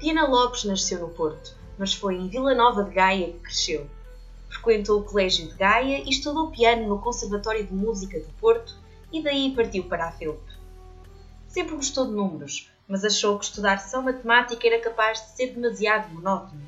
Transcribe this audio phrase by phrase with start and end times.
[0.00, 3.86] Diana Lopes nasceu no Porto, mas foi em Vila Nova de Gaia que cresceu.
[4.48, 8.74] Frequentou o Colégio de Gaia e estudou piano no Conservatório de Música do Porto
[9.12, 10.40] e daí partiu para a FEUP.
[11.46, 16.08] Sempre gostou de números, mas achou que estudar só matemática era capaz de ser demasiado
[16.14, 16.62] monótono.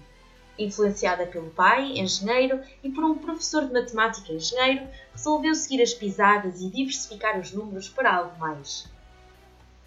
[0.58, 6.60] Influenciada pelo pai, engenheiro, e por um professor de matemática engenheiro, resolveu seguir as pisadas
[6.60, 8.86] e diversificar os números para algo mais.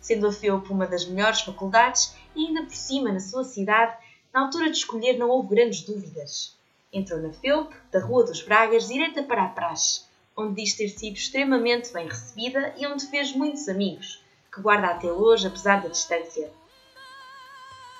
[0.05, 3.97] Sendo a FEUP uma das melhores faculdades e ainda por cima na sua cidade,
[4.31, 6.55] na altura de escolher não houve grandes dúvidas.
[6.93, 10.03] Entrou na FEUP, da Rua dos Bragas, direta para a praxe,
[10.37, 15.11] onde diz ter sido extremamente bem recebida e onde fez muitos amigos, que guarda até
[15.11, 16.51] hoje, apesar da distância.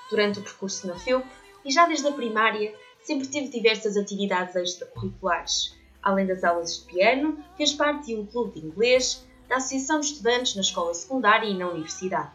[0.07, 1.25] Durante o percurso na FEUP,
[1.65, 5.75] e já desde a primária, sempre teve diversas atividades extracurriculares.
[6.03, 10.07] Além das aulas de piano, fez parte de um clube de inglês, da Associação de
[10.07, 12.31] Estudantes na escola secundária e na universidade.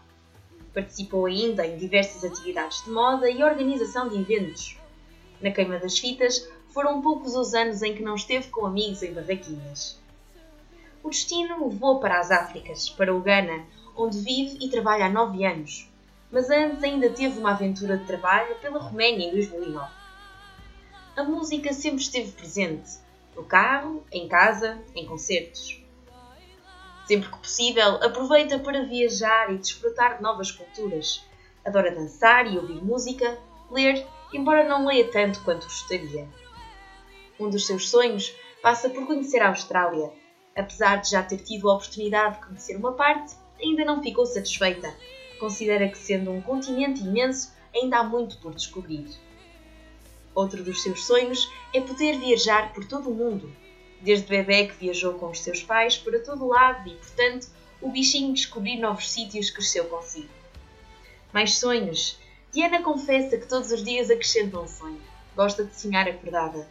[0.73, 4.79] Participou ainda em diversas atividades de moda e organização de eventos.
[5.41, 9.13] Na queima das fitas, foram poucos os anos em que não esteve com amigos em
[9.13, 9.99] barraquinhas.
[11.03, 13.65] O destino levou para as Áfricas, para o Ghana,
[13.97, 15.91] onde vive e trabalha há nove anos,
[16.31, 19.91] mas antes ainda teve uma aventura de trabalho pela Roménia em 2009.
[21.17, 22.99] A música sempre esteve presente,
[23.35, 25.80] no carro, em casa, em concertos.
[27.11, 31.27] Sempre que possível, aproveita para viajar e desfrutar de novas culturas.
[31.65, 33.37] Adora dançar e ouvir música,
[33.69, 36.29] ler, embora não leia tanto quanto gostaria.
[37.37, 38.33] Um dos seus sonhos
[38.63, 40.13] passa por conhecer a Austrália.
[40.55, 44.95] Apesar de já ter tido a oportunidade de conhecer uma parte, ainda não ficou satisfeita.
[45.41, 49.09] Considera que, sendo um continente imenso, ainda há muito por descobrir.
[50.33, 53.53] Outro dos seus sonhos é poder viajar por todo o mundo,
[54.01, 57.49] Desde bebê que viajou com os seus pais para todo lado e, portanto,
[57.81, 60.29] o bichinho de descobrir novos sítios cresceu consigo.
[61.33, 62.19] Mais sonhos.
[62.53, 65.01] Diana confessa que todos os dias acrescenta um sonho.
[65.37, 66.67] Gosta de sonhar acordada.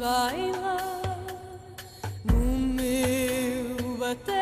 [0.07, 0.77] baila
[2.23, 2.39] no
[2.77, 4.36] meu bater.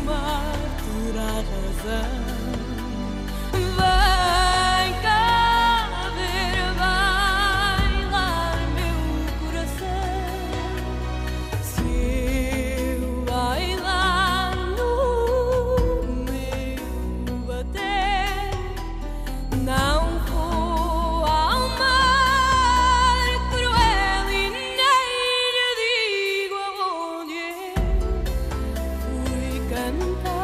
[0.00, 0.12] Vem cá
[1.84, 2.06] ver,
[3.52, 4.09] baila
[29.98, 30.39] 等待。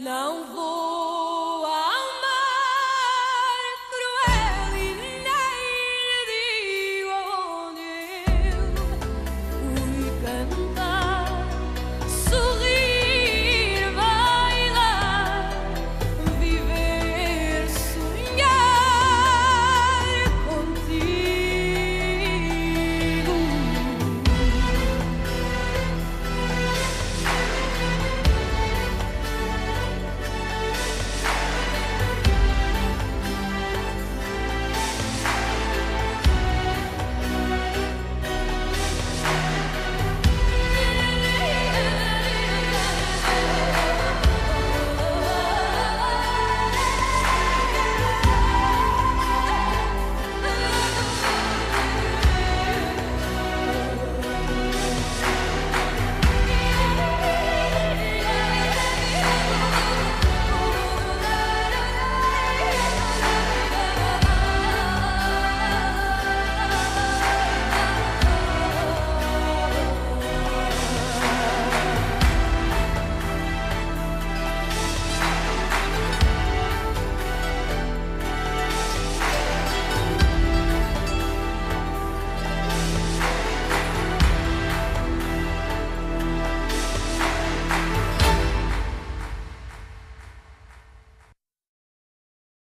[0.00, 0.77] 能否